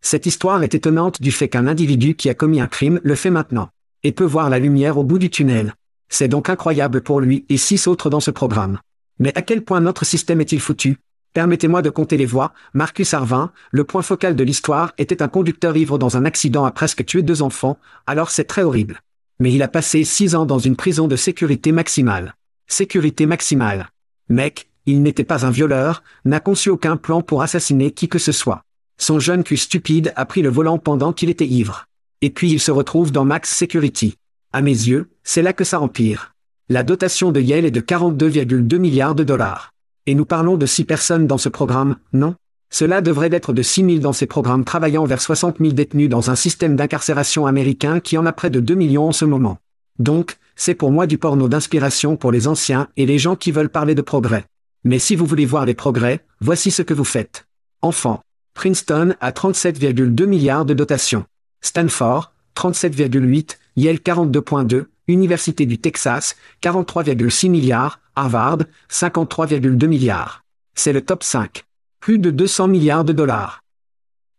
[0.00, 3.30] Cette histoire est étonnante du fait qu'un individu qui a commis un crime le fait
[3.30, 3.68] maintenant,
[4.02, 5.74] et peut voir la lumière au bout du tunnel.
[6.08, 8.80] C'est donc incroyable pour lui et six autres dans ce programme.
[9.18, 10.98] Mais à quel point notre système est-il foutu?
[11.34, 12.52] Permettez-moi de compter les voix.
[12.74, 16.70] Marcus Arvin, le point focal de l'histoire, était un conducteur ivre dans un accident à
[16.70, 19.00] presque tuer deux enfants, alors c'est très horrible.
[19.40, 22.36] Mais il a passé six ans dans une prison de sécurité maximale.
[22.68, 23.88] Sécurité maximale.
[24.28, 28.30] Mec, il n'était pas un violeur, n'a conçu aucun plan pour assassiner qui que ce
[28.30, 28.62] soit.
[28.96, 31.86] Son jeune cul stupide a pris le volant pendant qu'il était ivre.
[32.20, 34.14] Et puis il se retrouve dans Max Security.
[34.52, 36.32] À mes yeux, c'est là que ça empire.
[36.68, 39.73] La dotation de Yale est de 42,2 milliards de dollars.
[40.06, 42.34] Et nous parlons de 6 personnes dans ce programme, non?
[42.70, 46.30] Cela devrait être de 6 000 dans ces programmes travaillant vers 60 000 détenus dans
[46.30, 49.58] un système d'incarcération américain qui en a près de 2 millions en ce moment.
[49.98, 53.68] Donc, c'est pour moi du porno d'inspiration pour les anciens et les gens qui veulent
[53.68, 54.44] parler de progrès.
[54.84, 57.46] Mais si vous voulez voir les progrès, voici ce que vous faites.
[57.80, 58.20] Enfant.
[58.54, 61.24] Princeton a 37,2 milliards de dotation.
[61.60, 68.58] Stanford, 37,8, Yale 42,2, Université du Texas, 43,6 milliards, Harvard,
[68.90, 70.44] 53,2 milliards.
[70.74, 71.64] C'est le top 5.
[71.98, 73.62] Plus de 200 milliards de dollars.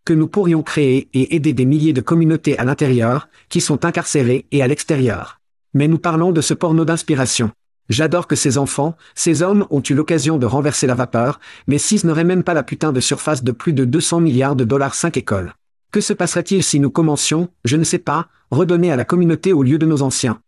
[0.05, 4.45] Que nous pourrions créer et aider des milliers de communautés à l'intérieur, qui sont incarcérées
[4.51, 5.39] et à l'extérieur.
[5.73, 7.51] Mais nous parlons de ce porno d'inspiration.
[7.89, 12.05] J'adore que ces enfants, ces hommes ont eu l'occasion de renverser la vapeur, mais six
[12.05, 15.17] n'auraient même pas la putain de surface de plus de 200 milliards de dollars 5
[15.17, 15.53] écoles.
[15.91, 19.63] Que se passerait-il si nous commencions, je ne sais pas, redonner à la communauté au
[19.63, 20.39] lieu de nos anciens?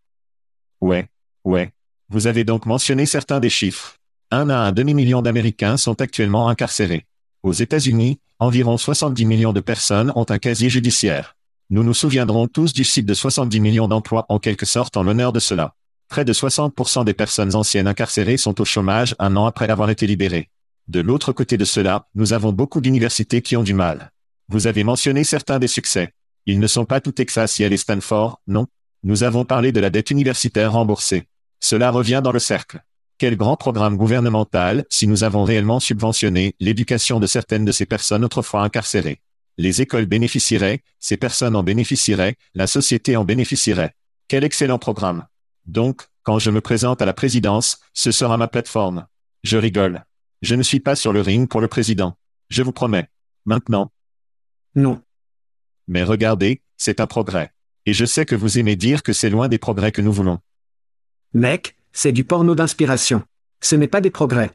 [0.81, 1.09] Ouais,
[1.43, 1.71] ouais,
[2.09, 3.97] vous avez donc mentionné certains des chiffres.
[4.31, 7.05] Un à un demi-million d'Américains sont actuellement incarcérés.
[7.43, 11.35] Aux États-Unis, environ 70 millions de personnes ont un casier judiciaire.
[11.69, 15.33] Nous nous souviendrons tous du site de 70 millions d'emplois en quelque sorte en l'honneur
[15.33, 15.75] de cela.
[16.07, 20.07] Près de 60% des personnes anciennes incarcérées sont au chômage un an après avoir été
[20.07, 20.49] libérées.
[20.87, 24.11] De l'autre côté de cela, nous avons beaucoup d'universités qui ont du mal.
[24.47, 26.13] Vous avez mentionné certains des succès.
[26.45, 28.67] Ils ne sont pas tout Texas, Yale et Stanford, non.
[29.03, 31.27] Nous avons parlé de la dette universitaire remboursée.
[31.59, 32.81] Cela revient dans le cercle.
[33.17, 38.23] Quel grand programme gouvernemental si nous avons réellement subventionné l'éducation de certaines de ces personnes
[38.23, 39.21] autrefois incarcérées?
[39.57, 43.95] Les écoles bénéficieraient, ces personnes en bénéficieraient, la société en bénéficierait.
[44.27, 45.25] Quel excellent programme.
[45.65, 49.07] Donc, quand je me présente à la présidence, ce sera ma plateforme.
[49.43, 50.03] Je rigole.
[50.43, 52.17] Je ne suis pas sur le ring pour le président.
[52.49, 53.09] Je vous promets.
[53.45, 53.91] Maintenant.
[54.75, 55.01] Non.
[55.87, 57.51] Mais regardez, c'est un progrès.
[57.87, 60.39] Et je sais que vous aimez dire que c'est loin des progrès que nous voulons.
[61.37, 63.21] Mec, c'est du porno d'inspiration.
[63.61, 64.49] Ce n'est pas des progrès.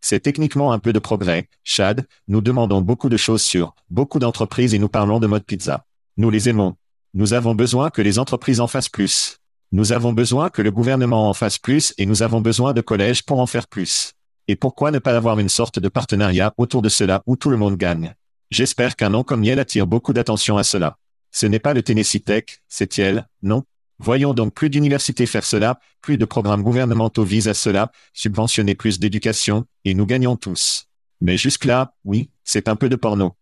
[0.00, 4.74] C'est techniquement un peu de progrès, Chad, nous demandons beaucoup de choses sur beaucoup d'entreprises
[4.74, 5.84] et nous parlons de mode pizza.
[6.16, 6.76] Nous les aimons.
[7.14, 9.38] Nous avons besoin que les entreprises en fassent plus.
[9.72, 13.24] Nous avons besoin que le gouvernement en fasse plus et nous avons besoin de collèges
[13.24, 14.12] pour en faire plus.
[14.46, 17.56] Et pourquoi ne pas avoir une sorte de partenariat autour de cela où tout le
[17.56, 18.14] monde gagne?
[18.52, 20.96] J'espère qu'un nom comme Yale attire beaucoup d'attention à cela.
[21.32, 23.64] Ce n'est pas le Tennessee Tech, c'est Yale, non?
[24.00, 29.00] Voyons donc plus d'universités faire cela, plus de programmes gouvernementaux visent à cela, subventionner plus
[29.00, 30.86] d'éducation, et nous gagnons tous.
[31.20, 33.34] Mais jusque-là, oui, c'est un peu de porno.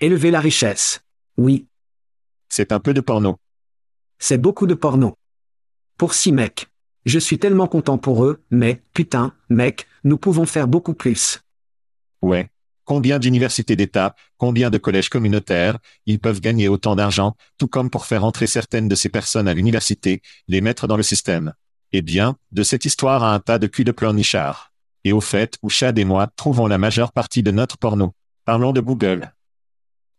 [0.00, 1.02] Élever la richesse.
[1.36, 1.66] Oui.
[2.48, 3.38] C'est un peu de porno.
[4.18, 5.18] C'est beaucoup de porno.
[5.98, 6.68] Pour six mecs.
[7.04, 11.40] Je suis tellement content pour eux, mais, putain, mec, nous pouvons faire beaucoup plus.
[12.22, 12.50] Ouais,
[12.86, 18.06] Combien d'universités d'État, combien de collèges communautaires, ils peuvent gagner autant d'argent, tout comme pour
[18.06, 21.52] faire entrer certaines de ces personnes à l'université, les mettre dans le système.
[21.90, 24.72] Eh bien, de cette histoire à un tas de cul de pleurnichard.
[25.02, 28.14] Et au fait, où Chad et moi trouvons la majeure partie de notre porno.
[28.44, 29.32] Parlons de Google.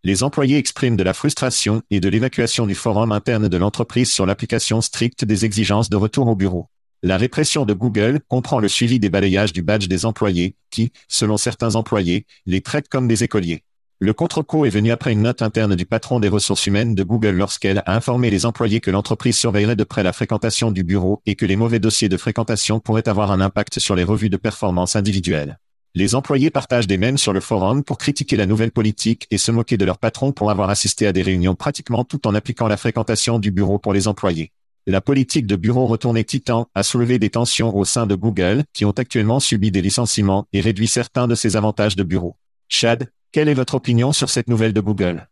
[0.04, 4.26] Les employés expriment de la frustration et de l'évacuation du forum interne de l'entreprise sur
[4.26, 6.68] l'application stricte des exigences de retour au bureau.
[7.04, 11.38] La répression de Google comprend le suivi des balayages du badge des employés, qui, selon
[11.38, 13.64] certains employés, les traitent comme des écoliers.
[14.00, 17.36] Le contre-coup est venu après une note interne du patron des ressources humaines de Google
[17.36, 21.36] lorsqu'elle a informé les employés que l'entreprise surveillerait de près la fréquentation du bureau et
[21.36, 24.96] que les mauvais dossiers de fréquentation pourraient avoir un impact sur les revues de performance
[24.96, 25.60] individuelles.
[25.94, 29.52] Les employés partagent des mèmes sur le forum pour critiquer la nouvelle politique et se
[29.52, 32.78] moquer de leur patron pour avoir assisté à des réunions pratiquement tout en appliquant la
[32.78, 34.52] fréquentation du bureau pour les employés.
[34.90, 38.86] La politique de bureau retourné Titan a soulevé des tensions au sein de Google, qui
[38.86, 42.38] ont actuellement subi des licenciements et réduit certains de ses avantages de bureau.
[42.70, 45.28] Chad, quelle est votre opinion sur cette nouvelle de Google?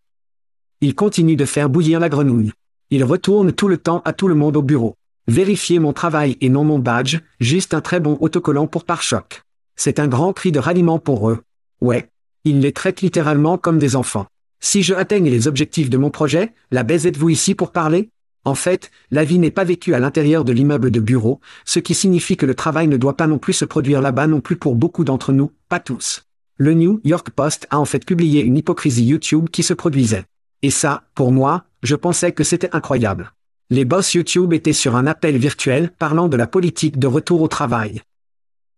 [0.81, 2.51] Il continue de faire bouillir la grenouille.
[2.89, 4.97] Il retourne tout le temps à tout le monde au bureau.
[5.29, 9.41] Vérifiez mon travail et non mon badge, juste un très bon autocollant pour pare-choc.
[9.77, 11.43] C'est un grand cri de ralliement pour eux.
[11.79, 12.09] Ouais.
[12.43, 14.27] Ils les traitent littéralement comme des enfants.
[14.59, 18.09] Si je atteigne les objectifs de mon projet, la baise êtes-vous ici pour parler?
[18.45, 21.95] En fait, la vie n'est pas vécue à l'intérieur de l'immeuble de bureau, ce qui
[21.95, 24.75] signifie que le travail ne doit pas non plus se produire là-bas non plus pour
[24.75, 26.27] beaucoup d'entre nous, pas tous.
[26.57, 30.25] Le New York Post a en fait publié une hypocrisie YouTube qui se produisait.
[30.61, 33.33] Et ça, pour moi, je pensais que c'était incroyable.
[33.71, 37.47] Les boss YouTube étaient sur un appel virtuel parlant de la politique de retour au
[37.47, 38.03] travail.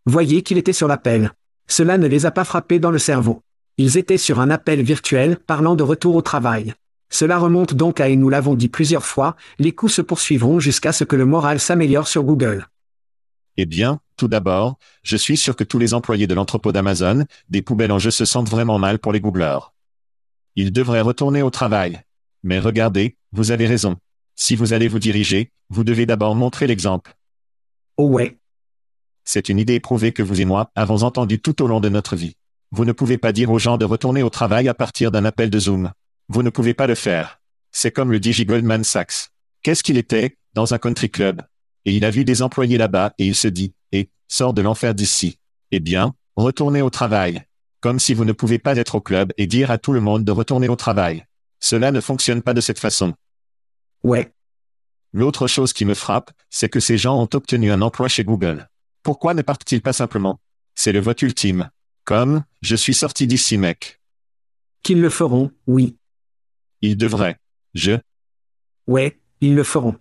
[0.06, 1.34] Voyez qu'il était sur l'appel.
[1.68, 3.42] Cela ne les a pas frappés dans le cerveau.
[3.78, 6.74] Ils étaient sur un appel virtuel parlant de retour au travail.
[7.10, 10.92] Cela remonte donc à, et nous l'avons dit plusieurs fois, les coups se poursuivront jusqu'à
[10.92, 12.68] ce que le moral s'améliore sur Google.
[13.58, 17.62] Eh bien, tout d'abord, je suis sûr que tous les employés de l'entrepôt d'Amazon, des
[17.62, 19.74] poubelles en jeu se sentent vraiment mal pour les Googleurs.
[20.56, 22.02] Ils devraient retourner au travail.
[22.44, 23.98] Mais regardez, vous avez raison.
[24.36, 27.16] Si vous allez vous diriger, vous devez d'abord montrer l'exemple.
[27.98, 28.38] Oh ouais.
[29.24, 32.16] C'est une idée éprouvée que vous et moi avons entendue tout au long de notre
[32.16, 32.36] vie.
[32.72, 35.50] Vous ne pouvez pas dire aux gens de retourner au travail à partir d'un appel
[35.50, 35.92] de Zoom.
[36.30, 37.40] Vous ne pouvez pas le faire.
[37.72, 39.30] C'est comme le DJ Goldman Sachs.
[39.64, 41.42] Qu'est-ce qu'il était, dans un country club?
[41.86, 44.94] Et il a vu des employés là-bas et il se dit, eh, sors de l'enfer
[44.94, 45.40] d'ici.
[45.72, 47.44] Eh bien, retournez au travail.
[47.80, 50.26] Comme si vous ne pouvez pas être au club et dire à tout le monde
[50.26, 51.26] de retourner au travail.
[51.60, 53.14] Cela ne fonctionne pas de cette façon.
[54.04, 54.34] Ouais.
[55.14, 58.70] L'autre chose qui me frappe, c'est que ces gens ont obtenu un emploi chez Google.
[59.02, 60.40] Pourquoi ne partent-ils pas simplement?
[60.76, 61.70] C'est le vote ultime.
[62.04, 64.02] Comme, je suis sorti d'ici mec.
[64.84, 65.97] Qu'ils le feront, oui.
[66.82, 67.38] Ils devraient.
[67.74, 67.94] Je.
[68.88, 69.96] Ouais, ils le feront.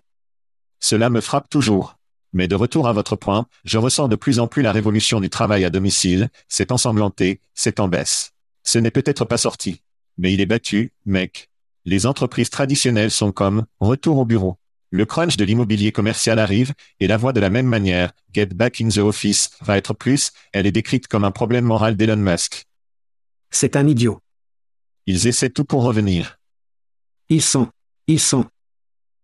[0.79, 1.97] Cela me frappe toujours.
[2.33, 5.29] Mais de retour à votre point, je ressens de plus en plus la révolution du
[5.29, 8.33] travail à domicile, c'est ensanglanté, c'est en baisse.
[8.63, 9.81] Ce n'est peut-être pas sorti.
[10.17, 11.49] Mais il est battu, mec.
[11.85, 14.57] Les entreprises traditionnelles sont comme, retour au bureau.
[14.89, 18.81] Le crunch de l'immobilier commercial arrive, et la voix de la même manière, Get Back
[18.81, 22.65] in the Office, va être plus, elle est décrite comme un problème moral d'Elon Musk.
[23.49, 24.19] C'est un idiot.
[25.05, 26.36] Ils essaient tout pour revenir.
[27.29, 27.67] Ils sont.
[28.07, 28.45] Ils sont.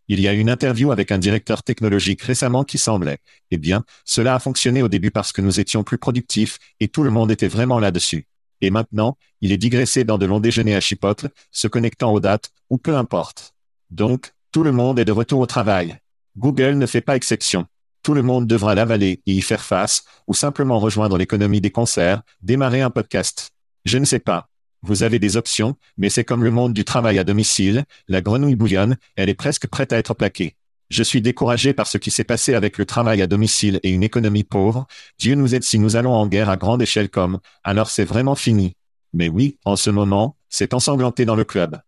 [0.10, 3.20] Il y a une interview avec un directeur technologique récemment qui semblait,
[3.52, 7.04] eh bien, cela a fonctionné au début parce que nous étions plus productifs, et tout
[7.04, 8.28] le monde était vraiment là-dessus.
[8.60, 12.52] Et maintenant, il est digressé dans de longs déjeuners à Chipotle, se connectant aux dates,
[12.70, 13.54] ou peu importe.
[13.90, 15.98] Donc, tout le monde est de retour au travail.
[16.38, 17.66] Google ne fait pas exception.
[18.04, 22.22] Tout le monde devra l'avaler et y faire face, ou simplement rejoindre l'économie des concerts,
[22.42, 23.52] démarrer un podcast.
[23.86, 24.50] Je ne sais pas.
[24.84, 28.56] Vous avez des options, mais c'est comme le monde du travail à domicile, la grenouille
[28.56, 30.58] bouillonne, elle est presque prête à être plaquée.
[30.90, 34.04] Je suis découragé par ce qui s'est passé avec le travail à domicile et une
[34.04, 34.86] économie pauvre.
[35.18, 38.36] Dieu nous aide si nous allons en guerre à grande échelle comme, alors c'est vraiment
[38.36, 38.76] fini.
[39.14, 41.80] Mais oui, en ce moment, c'est ensanglanté dans le club.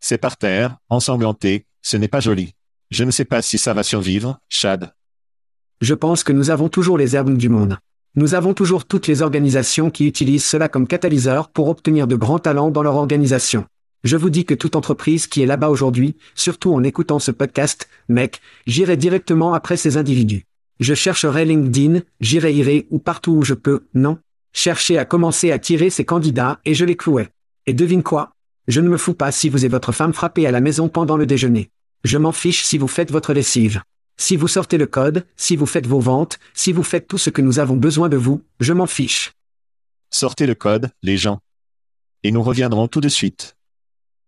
[0.00, 2.54] C'est par terre, ensanglanté, ce n'est pas joli.
[2.90, 4.92] Je ne sais pas si ça va survivre, Chad.
[5.80, 7.78] Je pense que nous avons toujours les herbes du monde.
[8.14, 12.38] Nous avons toujours toutes les organisations qui utilisent cela comme catalyseur pour obtenir de grands
[12.38, 13.66] talents dans leur organisation.
[14.04, 17.88] Je vous dis que toute entreprise qui est là-bas aujourd'hui, surtout en écoutant ce podcast,
[18.08, 20.44] mec, j'irai directement après ces individus.
[20.80, 24.18] Je chercherai LinkedIn, j'irai irai ou partout où je peux, non?
[24.52, 27.28] Chercher à commencer à tirer ces candidats et je les clouais.
[27.66, 28.30] Et devine quoi?
[28.68, 31.16] Je ne me fous pas si vous et votre femme frappez à la maison pendant
[31.16, 31.70] le déjeuner.
[32.04, 33.82] Je m'en fiche si vous faites votre lessive.
[34.20, 37.30] Si vous sortez le code, si vous faites vos ventes, si vous faites tout ce
[37.30, 39.32] que nous avons besoin de vous, je m'en fiche.
[40.10, 41.38] Sortez le code, les gens.
[42.24, 43.56] Et nous reviendrons tout de suite.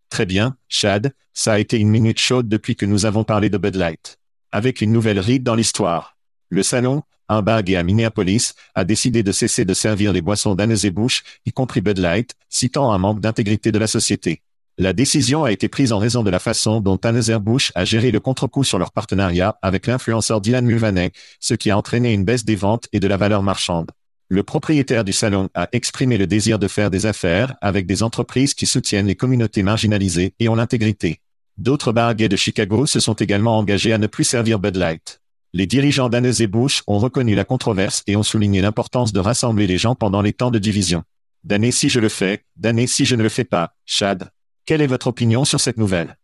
[0.09, 3.59] Très bien, Chad, ça a été une minute chaude depuis que nous avons parlé de
[3.59, 4.19] Bud Light.
[4.53, 6.17] Avec une nouvelle ride dans l'histoire.
[6.51, 10.55] Le salon, un bar gay à Minneapolis, a décidé de cesser de servir les boissons
[10.55, 14.43] d'Anheuser-Busch, y compris Bud Light, citant un manque d'intégrité de la société.
[14.81, 18.19] La décision a été prise en raison de la façon dont Anheuser-Busch a géré le
[18.19, 22.57] contre-coup sur leur partenariat avec l'influenceur Dylan Mulvaney, ce qui a entraîné une baisse des
[22.57, 23.91] ventes et de la valeur marchande.
[24.31, 28.55] Le propriétaire du salon a exprimé le désir de faire des affaires avec des entreprises
[28.55, 31.21] qui soutiennent les communautés marginalisées et ont l'intégrité.
[31.59, 35.21] D'autres bars gays de Chicago se sont également engagés à ne plus servir Bud Light.
[35.53, 39.95] Les dirigeants d'Anheuser-Busch ont reconnu la controverse et ont souligné l'importance de rassembler les gens
[39.95, 41.03] pendant les temps de division.
[41.45, 44.31] D'année si je le fais, d'année si je ne le fais pas, Chad.
[44.67, 46.17] Quelle est votre opinion sur cette nouvelle?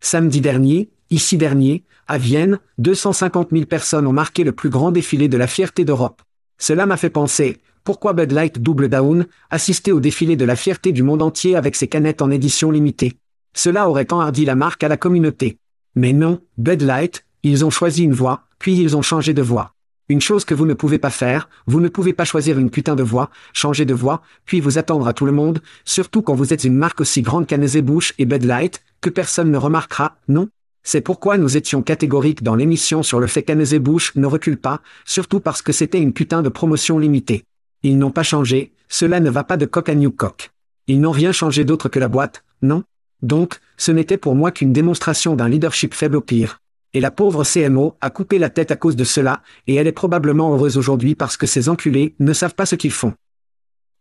[0.00, 5.28] Samedi dernier, ici dernier, à Vienne, 250 000 personnes ont marqué le plus grand défilé
[5.28, 6.22] de la fierté d'Europe.
[6.58, 10.92] Cela m'a fait penser, pourquoi Bud Light Double Down, assister au défilé de la fierté
[10.92, 13.14] du monde entier avec ses canettes en édition limitée?
[13.54, 15.58] Cela aurait enhardi la marque à la communauté.
[15.94, 19.74] Mais non, Bud Light, ils ont choisi une voie, puis ils ont changé de voie.
[20.10, 22.96] Une chose que vous ne pouvez pas faire, vous ne pouvez pas choisir une putain
[22.96, 26.54] de voix, changer de voix, puis vous attendre à tout le monde, surtout quand vous
[26.54, 30.48] êtes une marque aussi grande qu'Anheuser-Busch et Bud Light, que personne ne remarquera, non?
[30.82, 35.40] C'est pourquoi nous étions catégoriques dans l'émission sur le fait qu'Anheuser-Busch ne recule pas, surtout
[35.40, 37.44] parce que c'était une putain de promotion limitée.
[37.82, 40.50] Ils n'ont pas changé, cela ne va pas de coq à new coq.
[40.86, 42.82] Ils n'ont rien changé d'autre que la boîte, non?
[43.20, 46.62] Donc, ce n'était pour moi qu'une démonstration d'un leadership faible au pire.
[46.94, 49.92] Et la pauvre CMO a coupé la tête à cause de cela, et elle est
[49.92, 53.14] probablement heureuse aujourd'hui parce que ces enculés ne savent pas ce qu'ils font.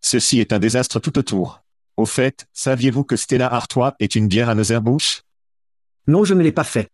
[0.02, 1.62] Ceci est un désastre tout autour.
[1.98, 5.24] Au fait, saviez-vous que Stella Artois est une bière à Bush
[6.08, 6.90] Non, je ne l'ai pas fait.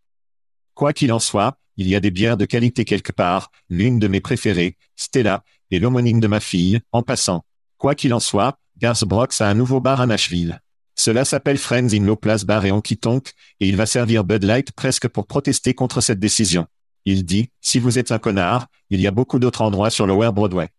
[0.73, 4.07] Quoi qu'il en soit, il y a des bières de qualité quelque part, l'une de
[4.07, 7.43] mes préférées, Stella, et l'homonyme de ma fille, en passant.
[7.77, 10.61] Quoi qu'il en soit, Garth Brooks a un nouveau bar à Nashville.
[11.05, 12.97] Cela s'appelle Friends in Low Place Bar et Honky
[13.59, 16.65] et il va servir Bud Light presque pour protester contre cette décision.
[17.03, 20.31] Il dit, si vous êtes un connard, il y a beaucoup d'autres endroits sur Lower
[20.31, 20.69] Broadway.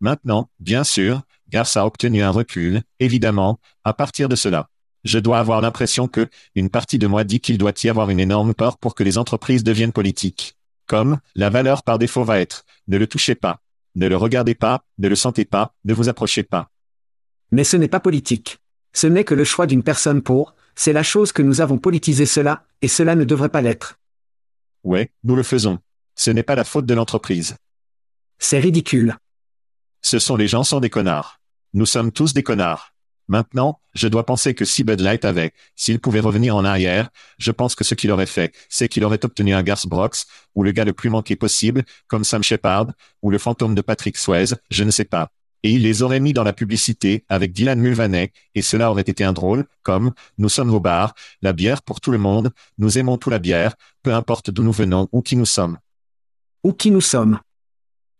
[0.00, 1.20] Maintenant, bien sûr,
[1.50, 4.70] Garth a obtenu un recul, évidemment, à partir de cela.
[5.04, 8.20] Je dois avoir l'impression que, une partie de moi dit qu'il doit y avoir une
[8.20, 10.56] énorme peur pour que les entreprises deviennent politiques.
[10.86, 13.60] Comme, la valeur par défaut va être, ne le touchez pas.
[13.94, 16.70] Ne le regardez pas, ne le sentez pas, ne vous approchez pas.
[17.50, 18.58] Mais ce n'est pas politique.
[18.94, 22.26] Ce n'est que le choix d'une personne pour, c'est la chose que nous avons politisé
[22.26, 23.98] cela, et cela ne devrait pas l'être.
[24.84, 25.78] Ouais, nous le faisons.
[26.14, 27.56] Ce n'est pas la faute de l'entreprise.
[28.38, 29.16] C'est ridicule.
[30.00, 31.40] Ce sont les gens sont des connards.
[31.72, 32.92] Nous sommes tous des connards.
[33.26, 37.50] Maintenant, je dois penser que si Bud Light avait, s'il pouvait revenir en arrière, je
[37.50, 40.18] pense que ce qu'il aurait fait, c'est qu'il aurait obtenu un Garth Brooks,
[40.54, 42.88] ou le gars le plus manqué possible, comme Sam Shepard,
[43.22, 45.30] ou le fantôme de Patrick Swayze, je ne sais pas
[45.64, 49.24] et il les aurait mis dans la publicité avec Dylan Mulvaney, et cela aurait été
[49.24, 53.16] un drôle, comme Nous sommes au bar, la bière pour tout le monde, nous aimons
[53.16, 55.78] tout la bière, peu importe d'où nous venons ou qui nous sommes.
[56.62, 57.40] Ou qui nous sommes.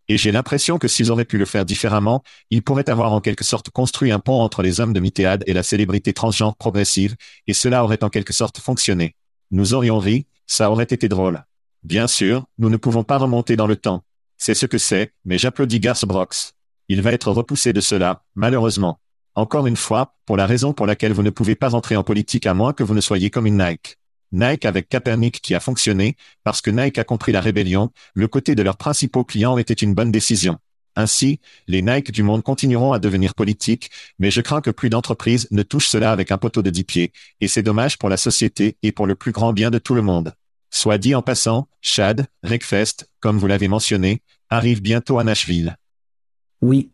[0.07, 3.43] Et j'ai l'impression que s'ils auraient pu le faire différemment, ils pourraient avoir en quelque
[3.43, 7.15] sorte construit un pont entre les hommes de Mitéade et la célébrité transgenre progressive,
[7.45, 9.15] et cela aurait en quelque sorte fonctionné.
[9.51, 11.45] Nous aurions ri, ça aurait été drôle.
[11.83, 14.03] Bien sûr, nous ne pouvons pas remonter dans le temps.
[14.37, 16.55] C'est ce que c'est, mais j'applaudis Garth Brooks.
[16.87, 18.99] Il va être repoussé de cela, malheureusement.
[19.33, 22.45] Encore une fois, pour la raison pour laquelle vous ne pouvez pas entrer en politique
[22.45, 23.97] à moins que vous ne soyez comme une Nike.
[24.31, 28.55] Nike avec Kaepernick qui a fonctionné, parce que Nike a compris la rébellion, le côté
[28.55, 30.57] de leurs principaux clients était une bonne décision.
[30.95, 35.47] Ainsi, les Nike du monde continueront à devenir politiques, mais je crains que plus d'entreprises
[35.51, 37.11] ne touchent cela avec un poteau de dix pieds,
[37.41, 40.01] et c'est dommage pour la société et pour le plus grand bien de tout le
[40.01, 40.33] monde.
[40.71, 45.77] Soit dit en passant, Chad, Rickfest, comme vous l'avez mentionné, arrive bientôt à Nashville.
[46.61, 46.91] Oui.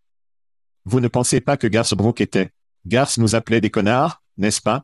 [0.86, 2.52] Vous ne pensez pas que Garth Brooke était
[2.86, 4.84] Garth nous appelait des connards, n'est-ce pas?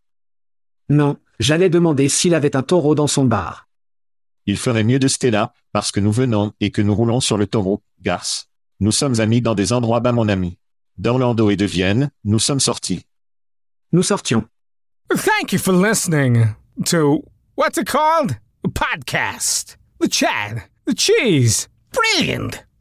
[0.89, 3.67] Non, j'allais demander s'il avait un taureau dans son bar.
[4.45, 7.47] Il ferait mieux de Stella, parce que nous venons et que nous roulons sur le
[7.47, 8.49] taureau, Garth.
[8.79, 10.57] Nous sommes amis dans des endroits bas, mon ami.
[10.97, 13.05] D'Orlando et de Vienne, nous sommes sortis.
[13.91, 14.45] Nous sortions.
[15.09, 16.55] Thank you for listening
[16.85, 17.23] to
[17.55, 18.37] what's it called?
[18.63, 19.77] A podcast.
[19.99, 20.69] The chat.
[20.85, 21.67] The cheese.
[21.91, 22.66] Brilliant.